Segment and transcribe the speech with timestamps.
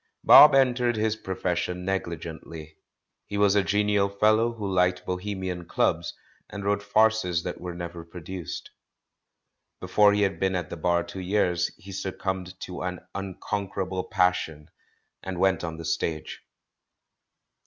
[0.11, 2.75] '* Bob entered his profession negligently.
[3.27, 6.15] He was a genial fellow who liked bohemian clubs,
[6.49, 8.71] and wrote farces that were never produced.
[9.79, 14.71] Before he had been at the Bar two years he succumbed to an unconquerable passion
[15.21, 16.41] and went on the stage.